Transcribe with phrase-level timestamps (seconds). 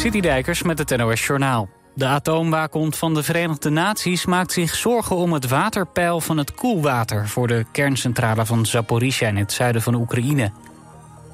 [0.00, 1.68] Citydijkers met het NOS Journaal.
[1.94, 7.28] De atoomwaakhond van de Verenigde Naties maakt zich zorgen om het waterpeil van het koelwater
[7.28, 10.52] voor de kerncentrale van Zaporizhia in het zuiden van Oekraïne.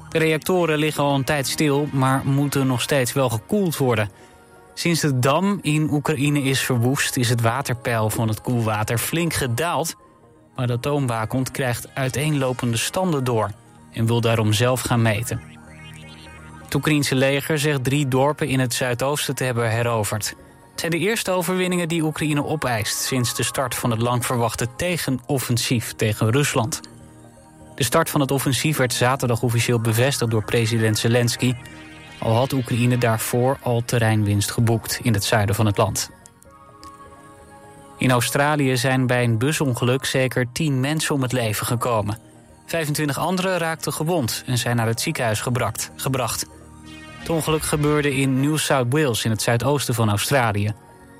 [0.09, 4.09] De reactoren liggen al een tijd stil, maar moeten nog steeds wel gekoeld worden.
[4.73, 9.95] Sinds de dam in Oekraïne is verwoest, is het waterpeil van het koelwater flink gedaald.
[10.55, 13.51] Maar de atoomwaakhond krijgt uiteenlopende standen door
[13.91, 15.56] en wil daarom zelf gaan meten.
[16.77, 20.35] Oekraïense leger zegt drie dorpen in het zuidoosten te hebben heroverd.
[20.71, 22.97] Het zijn de eerste overwinningen die Oekraïne opeist...
[22.97, 26.81] sinds de start van het lang verwachte tegenoffensief tegen Rusland.
[27.75, 31.55] De start van het offensief werd zaterdag officieel bevestigd door president Zelensky...
[32.19, 36.09] al had Oekraïne daarvoor al terreinwinst geboekt in het zuiden van het land.
[37.97, 42.17] In Australië zijn bij een busongeluk zeker 10 mensen om het leven gekomen.
[42.65, 45.41] 25 anderen raakten gewond en zijn naar het ziekenhuis
[45.95, 46.45] gebracht.
[47.27, 50.73] Het ongeluk gebeurde in New South Wales in het zuidoosten van Australië.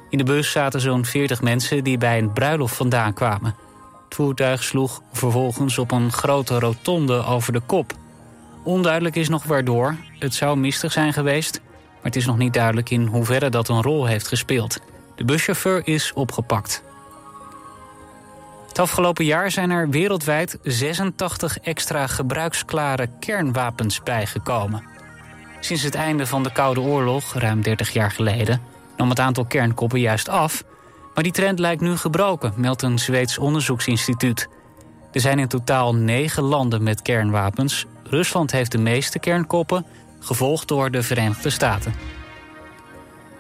[0.10, 3.56] In de bus zaten zo'n 40 mensen die bij een bruiloft vandaan kwamen.
[4.06, 7.94] Het voertuig sloeg vervolgens op een grote rotonde over de kop.
[8.64, 9.96] Onduidelijk is nog waardoor.
[10.20, 13.82] Het zou mistig zijn geweest, maar het is nog niet duidelijk in hoeverre dat een
[13.82, 14.80] rol heeft gespeeld.
[15.16, 16.84] De buschauffeur is opgepakt.
[18.68, 24.97] Het afgelopen jaar zijn er wereldwijd 86 extra gebruiksklare kernwapens bijgekomen.
[25.68, 28.62] Sinds het einde van de Koude Oorlog, ruim 30 jaar geleden,
[28.98, 30.64] nam het aantal kernkoppen juist af.
[31.14, 34.48] Maar die trend lijkt nu gebroken, meldt een Zweeds onderzoeksinstituut.
[35.12, 37.86] Er zijn in totaal negen landen met kernwapens.
[38.04, 39.86] Rusland heeft de meeste kernkoppen,
[40.20, 41.94] gevolgd door de Verenigde Staten.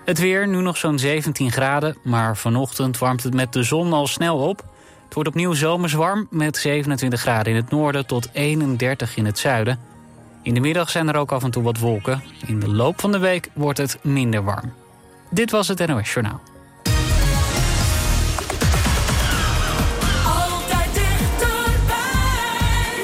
[0.06, 4.08] Het weer, nu nog zo'n 17 graden, maar vanochtend warmt het met de zon al
[4.08, 4.64] snel op.
[5.06, 9.40] Het wordt opnieuw zomers warm met 27 graden in het noorden tot 31 in het
[9.40, 9.80] zuiden.
[10.48, 12.24] In de middag zijn er ook af en toe wat wolken.
[12.46, 14.74] In de loop van de week wordt het minder warm.
[15.30, 16.42] Dit was het NOS Journaal.
[20.26, 22.00] Altijd dichterbij.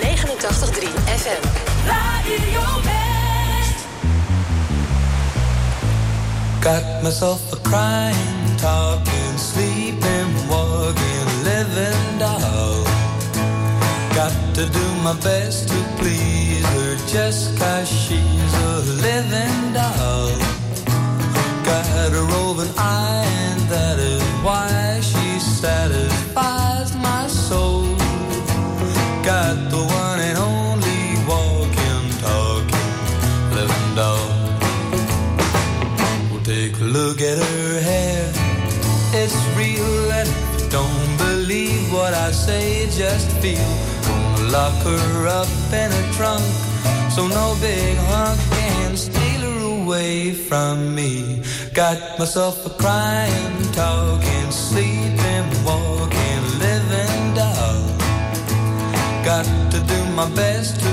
[0.01, 1.47] 89.3 FM.
[1.87, 3.85] Radio West.
[6.59, 12.82] Got myself a crying, talking, sleeping, walking, living doll.
[14.23, 20.31] Got to do my best to please her just cause she's a living doll.
[21.65, 27.83] Got a roving eye and that is why she satisfies my soul.
[29.25, 32.95] Got the one and only walking, talking,
[33.57, 34.29] living doll.
[36.31, 38.31] Well, take a look at her hair.
[39.21, 40.29] It's real and
[40.71, 43.92] don't believe what I say, just feel.
[44.53, 46.43] Lock her up in a trunk
[47.11, 51.41] so no big hunk can steal her away from me.
[51.73, 57.81] Got myself a crying, talking, sleeping, walking, living doll.
[59.25, 60.92] Got to do my best to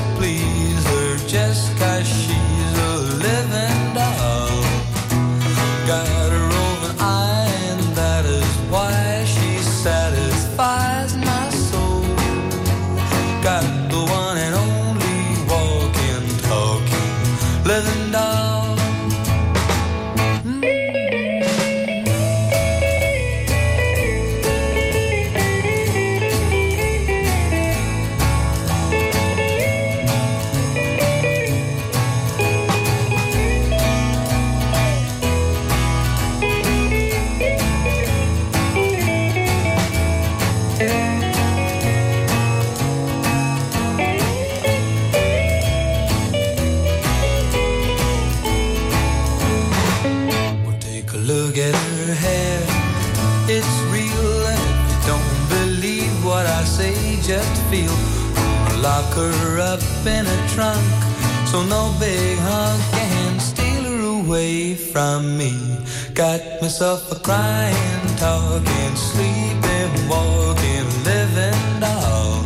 [66.61, 72.45] myself a crying, talking, sleeping, walking, living doll.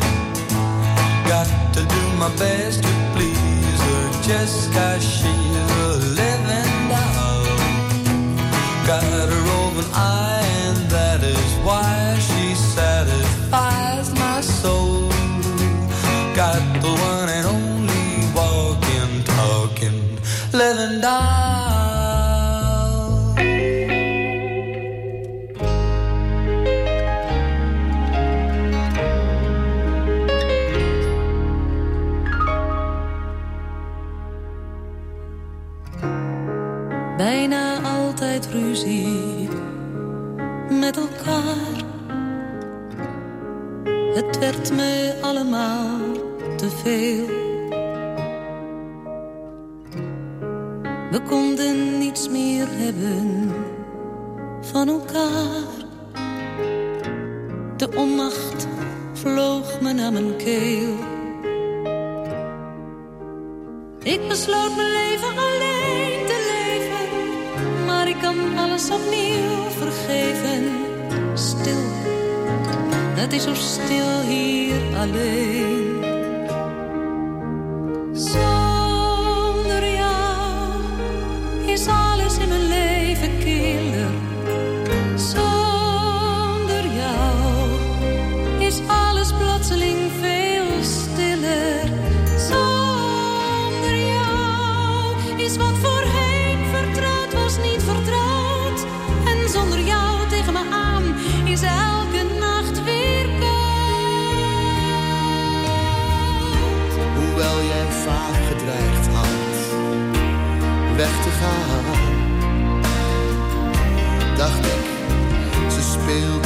[1.26, 2.63] Got to do my best
[75.12, 75.73] valley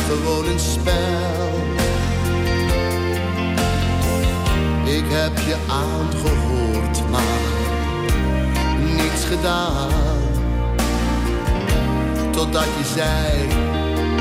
[0.09, 1.51] gewoon een spel.
[4.85, 7.41] Ik heb je aangehoord, maar
[8.95, 9.91] niets gedaan.
[12.31, 13.47] Totdat je zei,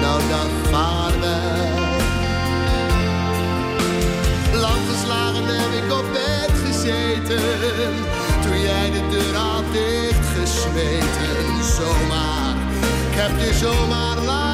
[0.01, 1.85] nou dan vaarwel.
[4.61, 7.41] Lang geslagen heb ik op bed gezeten,
[8.41, 11.63] toen jij de deur had dichtgesmeten.
[11.75, 12.55] Zomaar,
[13.09, 14.46] ik heb je zomaar laten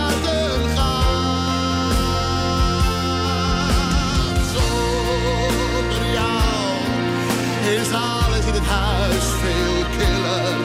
[7.80, 10.58] is alles in het huis veel killer.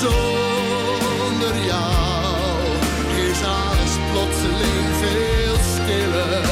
[0.00, 2.56] Zonder jou
[3.28, 6.44] is alles plotseling veel stiller.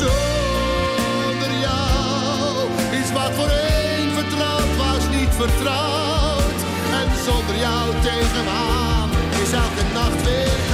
[0.00, 2.54] Zonder jou
[3.00, 6.60] is wat voor een vertrouwd was niet vertrouwd.
[7.00, 9.08] En zonder jou tegenaan
[9.42, 10.73] is elke nacht weer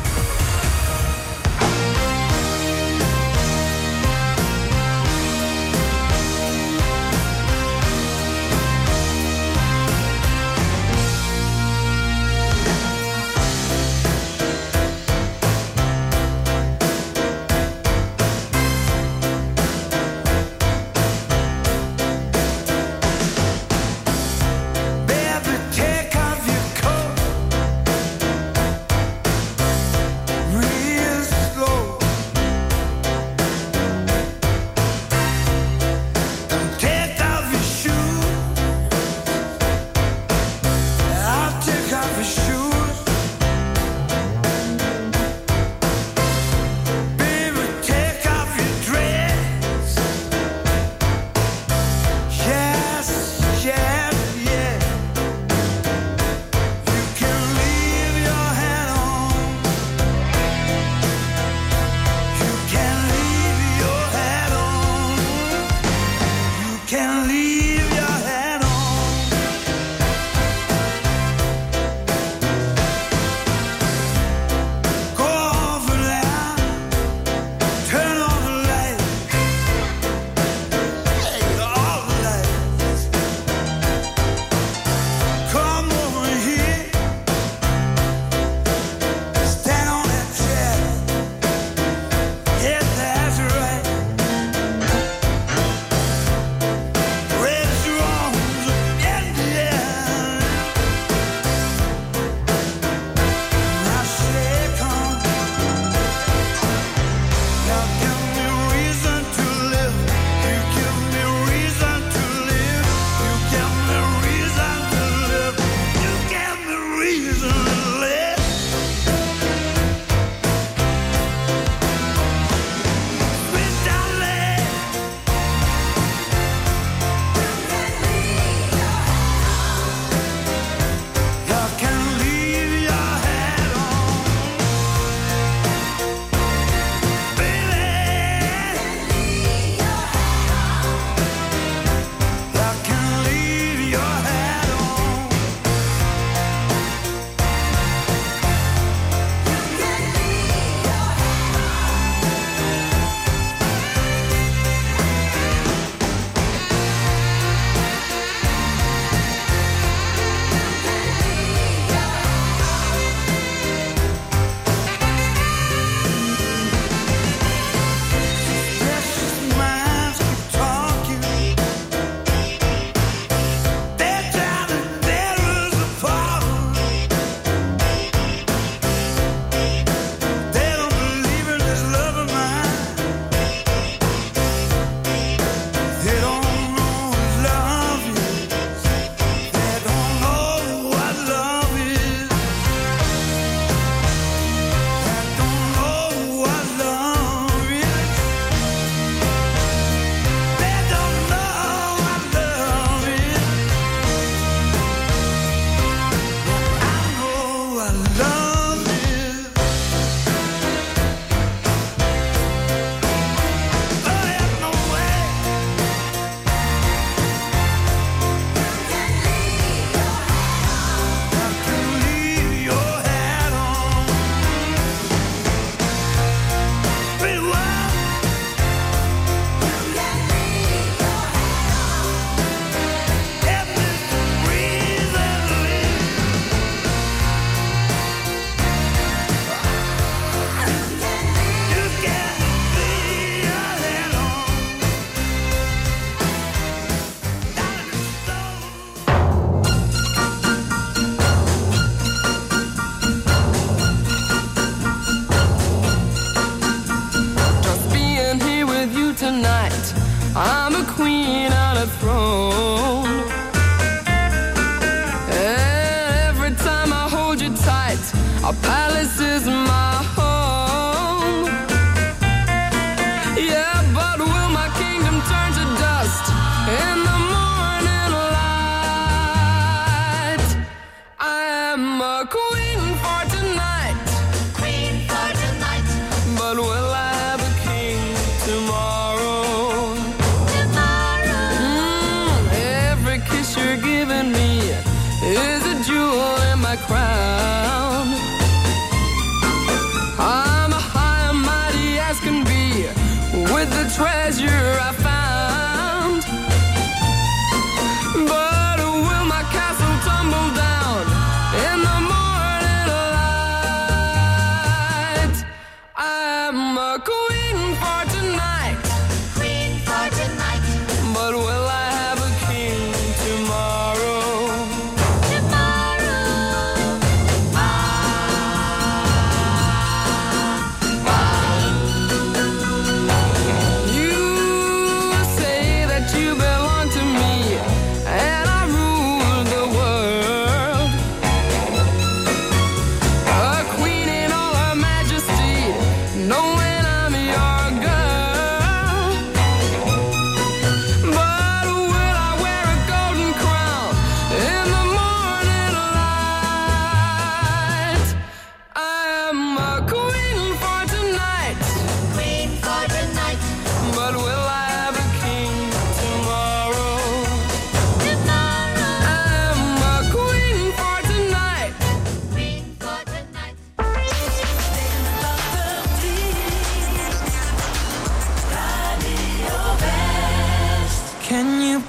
[268.51, 269.70] Our palace is mine.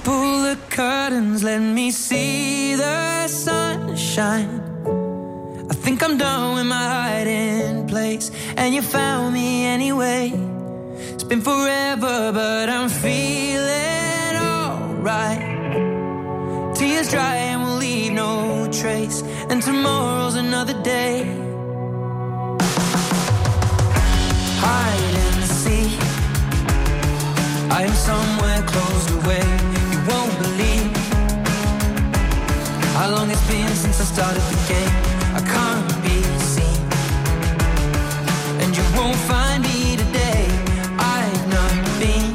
[0.03, 4.61] pull the curtains, let me see the sunshine.
[5.69, 10.31] I think I'm done with my hiding place, and you found me anyway.
[11.13, 15.41] It's been forever, but I'm feeling alright.
[16.75, 21.25] Tears dry and will leave no trace, and tomorrow's another day.
[24.63, 25.99] Hide and seek,
[27.71, 29.72] I am somewhere closed away
[30.41, 31.03] believe.
[32.95, 34.93] How long it's been since I started the game
[35.33, 36.21] I can't be
[36.53, 36.81] seen.
[38.61, 40.45] And you won't find me today
[40.97, 42.31] I've not been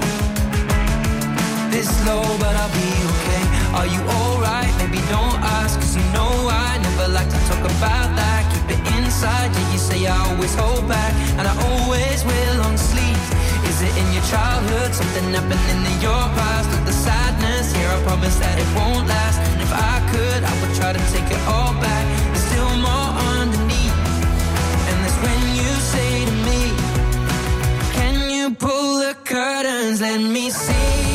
[1.71, 3.45] This low but I'll be okay.
[3.79, 4.73] Are you alright?
[4.83, 8.43] Maybe don't ask Cause you know I never like to talk about that.
[8.53, 11.15] Keep it inside Yeah you say I always hold back.
[11.39, 12.58] And I always will
[13.99, 17.75] in your childhood, something happening in your past with the sadness.
[17.75, 19.39] Here, I promise that it won't last.
[19.51, 22.05] And if I could, I would try to take it all back.
[22.33, 23.99] There's still more underneath,
[24.89, 26.61] and that's when you say to me,
[27.99, 30.01] Can you pull the curtains?
[30.01, 31.08] Let me see.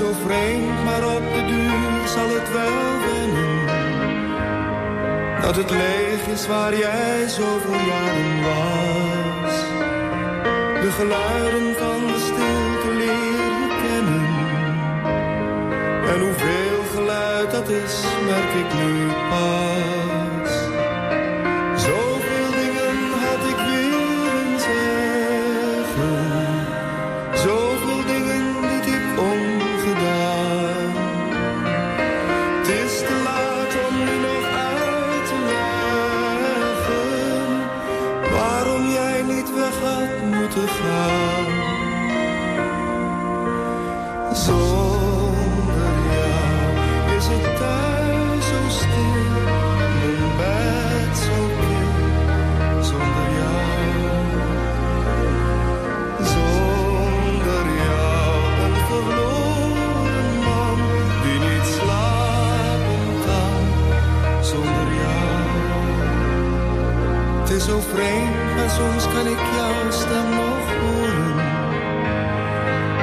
[0.00, 3.66] zo vreemd, maar op de duur zal het wel wennen.
[5.42, 9.56] Dat het leeg is waar jij zo voor jaren was.
[10.84, 14.26] De geluiden van de stilte leren kennen.
[16.12, 17.94] En hoeveel geluid dat is,
[18.26, 19.99] merk ik nu pas.
[68.00, 71.34] En maar soms kan ik jouw stem nog horen.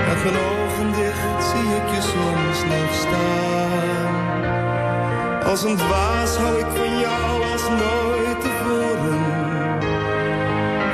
[0.07, 3.77] Met mijn ogen dicht zie ik je soms nog staan.
[5.49, 9.25] Als een dwaas hou ik van jou als nooit tevoren.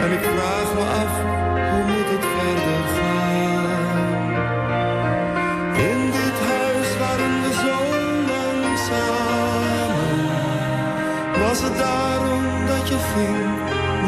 [0.04, 1.14] En ik vraag me af,
[1.72, 4.32] hoe moet het verder gaan?
[5.90, 7.78] In dit huis waren we zo
[8.32, 10.28] lang samen,
[11.42, 13.53] was het daarom dat je ging?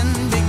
[0.00, 0.39] in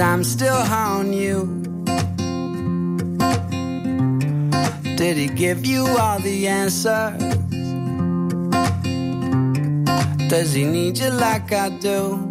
[0.00, 1.44] Cause I'm still on you.
[4.96, 7.20] Did he give you all the answers?
[10.30, 12.29] Does he need you like I do?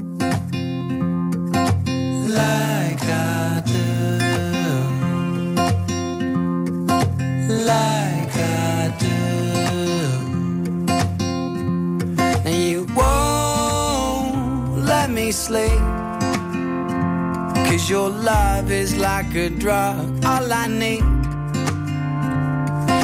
[19.24, 21.04] Like a drug, all I need.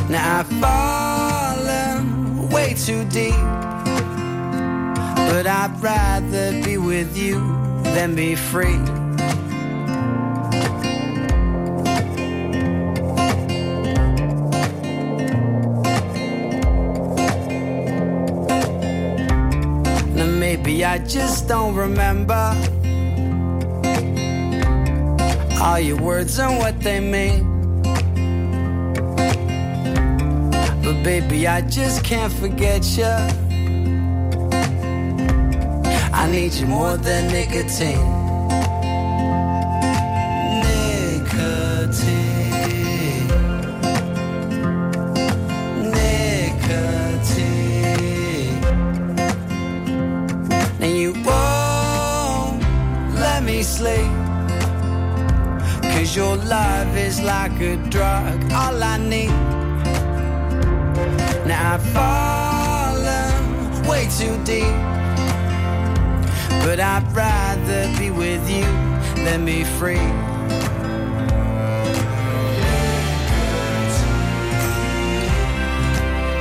[0.09, 3.35] Now I've fallen way too deep.
[5.29, 7.39] But I'd rather be with you
[7.95, 8.77] than be free.
[20.15, 22.55] Now maybe I just don't remember
[25.65, 27.41] all your words and what they mean.
[30.83, 33.13] But baby, I just can't forget you.
[36.13, 38.14] I need you more than nicotine.
[57.25, 59.29] Like a drug, all I need.
[61.47, 64.75] Now I've fallen way too deep.
[66.63, 68.65] But I'd rather be with you
[69.25, 70.07] than be free.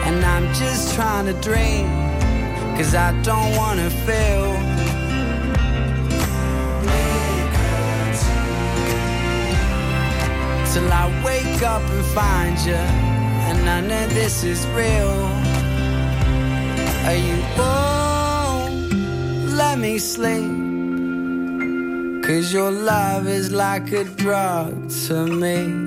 [0.06, 1.86] And I'm just trying to dream,
[2.76, 4.53] cause I don't wanna feel.
[10.74, 15.20] Till I wake up and find you, and I know this is real.
[17.06, 18.92] Are you won't
[19.56, 20.50] let me sleep?
[22.24, 25.83] Cause your love is like a drug to me.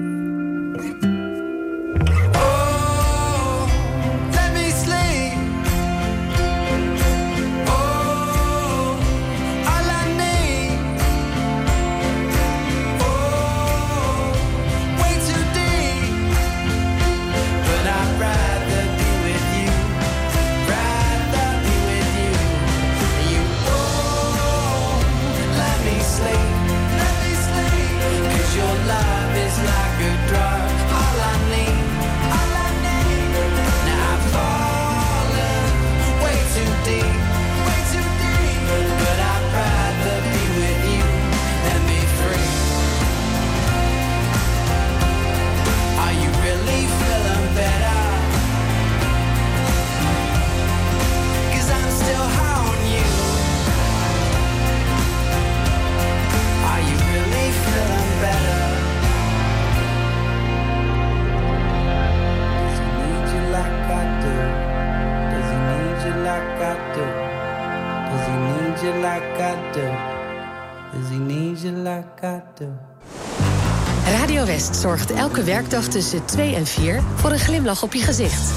[75.11, 78.51] elke werkdag tussen 2 en 4 voor een glimlach op je gezicht.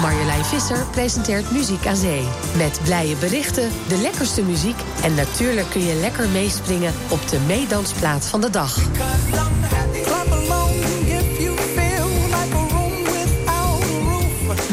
[0.00, 2.28] Marjolein Visser presenteert Muziek aan Zee.
[2.56, 4.76] Met blije berichten, de lekkerste muziek...
[5.02, 8.78] en natuurlijk kun je lekker meespringen op de meedansplaats van de dag.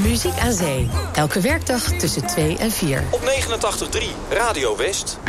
[0.01, 0.89] Muziek aan Zee.
[1.13, 3.03] Elke werkdag tussen 2 en 4.
[3.09, 5.19] Op 89.3 Radio West.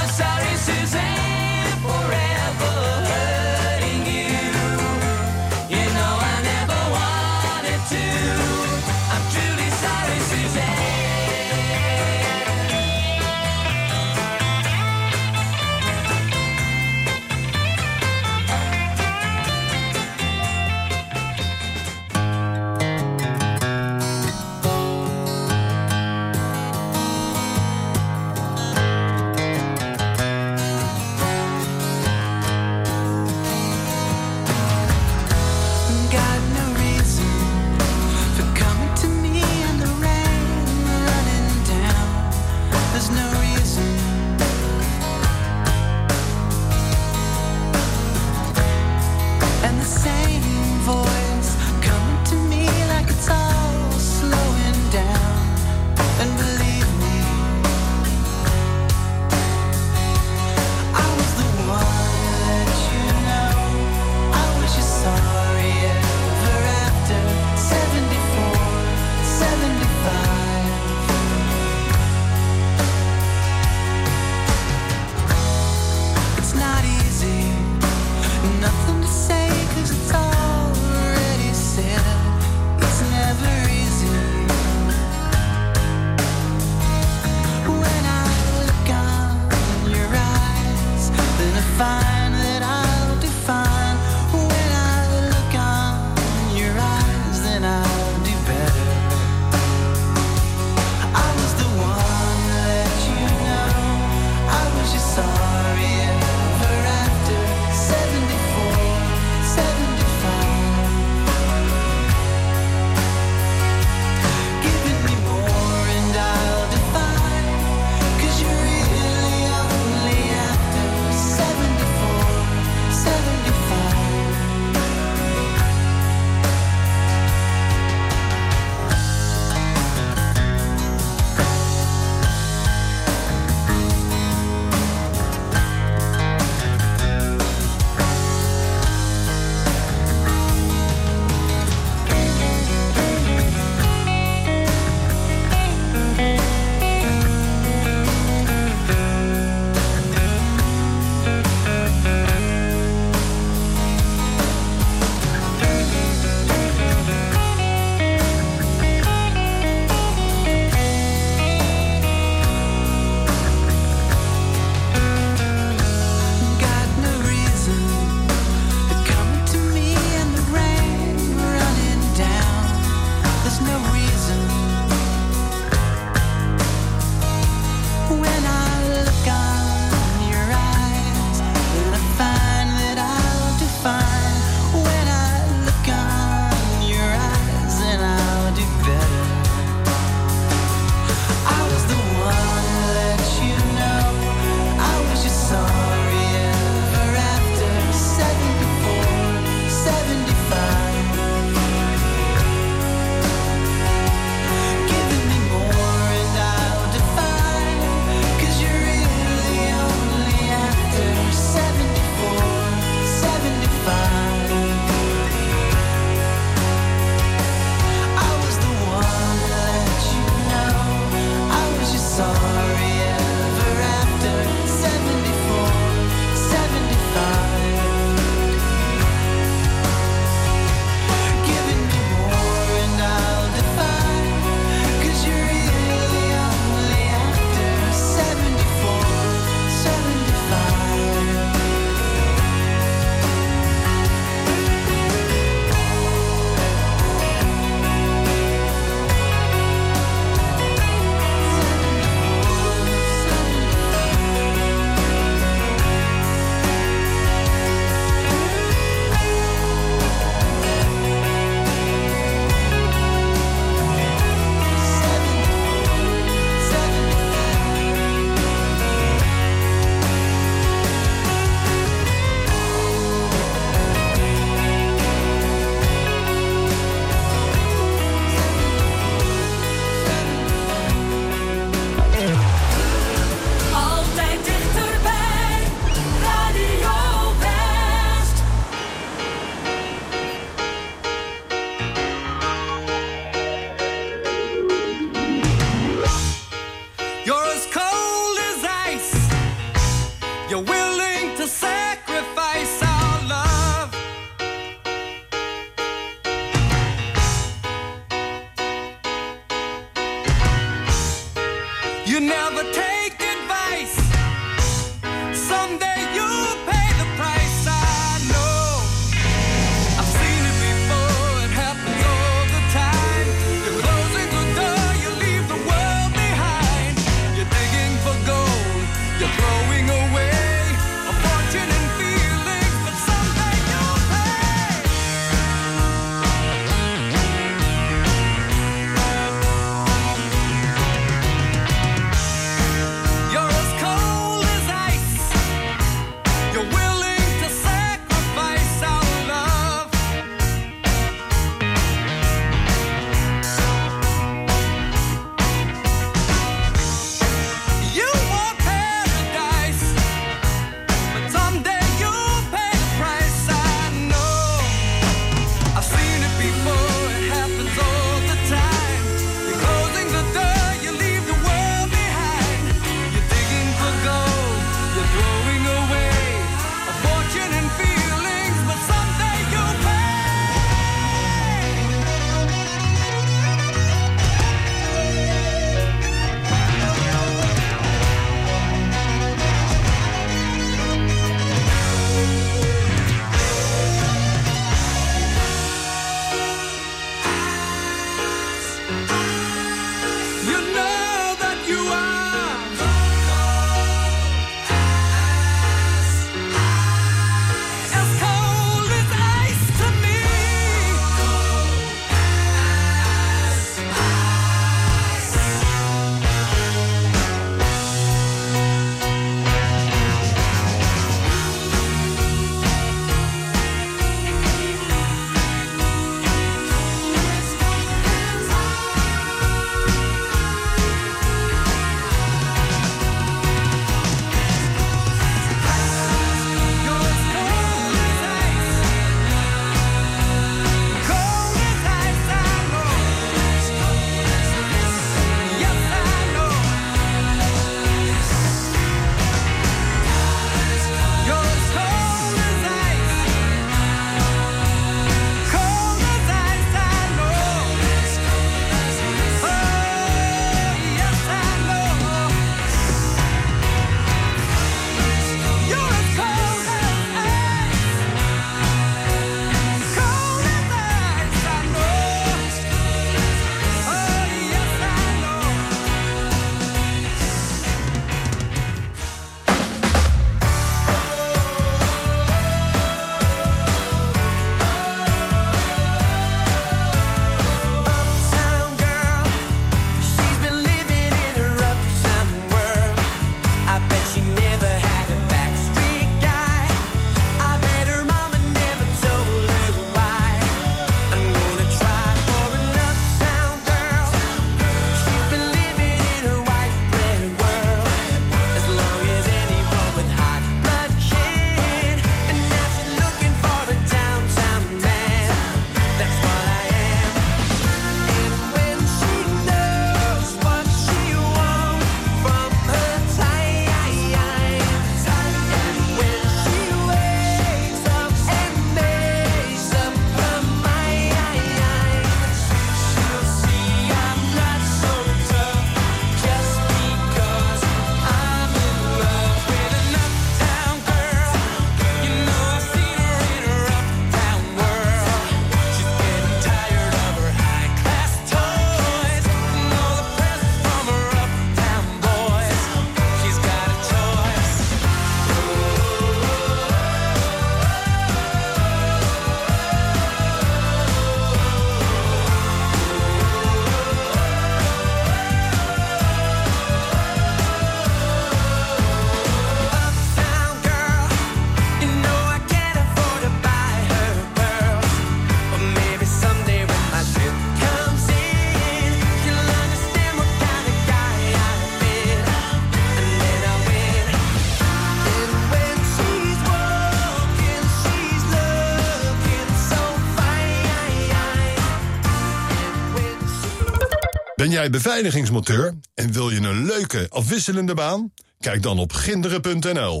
[594.62, 598.12] Jij beveiligingsmonteur en wil je een leuke, afwisselende baan?
[598.38, 600.00] Kijk dan op ginderen.nl.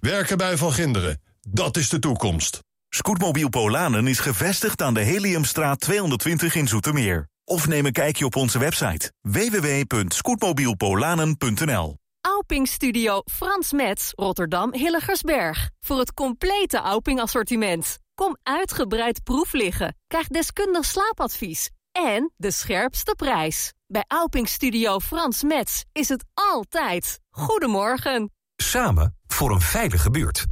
[0.00, 2.60] Werken bij Van Ginderen, dat is de toekomst.
[2.88, 7.28] Scootmobiel Polanen is gevestigd aan de Heliumstraat 220 in Zoetermeer.
[7.44, 15.70] Of neem een kijkje op onze website www.scootmobielpolanen.nl Auping Studio Frans Metz, Rotterdam Hilligersberg.
[15.80, 17.98] Voor het complete Auping assortiment.
[18.14, 19.96] Kom uitgebreid proef liggen.
[20.06, 21.70] Krijg deskundig slaapadvies.
[22.04, 23.72] En de scherpste prijs.
[23.86, 27.20] Bij Auping Studio Frans Metz is het altijd.
[27.30, 28.30] Goedemorgen.
[28.56, 30.46] Samen voor een veilige buurt.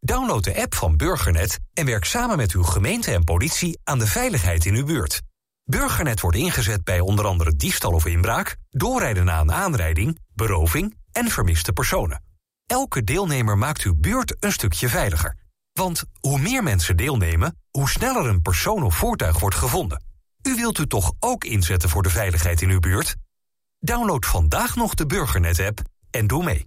[0.00, 4.06] Download de app van Burgernet en werk samen met uw gemeente en politie aan de
[4.06, 5.20] veiligheid in uw buurt.
[5.64, 11.28] Burgernet wordt ingezet bij onder andere diefstal of inbraak, doorrijden na een aanrijding, beroving en
[11.28, 12.22] vermiste personen.
[12.66, 15.36] Elke deelnemer maakt uw buurt een stukje veiliger.
[15.72, 20.08] Want hoe meer mensen deelnemen, hoe sneller een persoon of voertuig wordt gevonden.
[20.42, 23.16] U wilt u toch ook inzetten voor de veiligheid in uw buurt?
[23.78, 25.80] Download vandaag nog de Burgernet-app
[26.10, 26.64] en doe mee.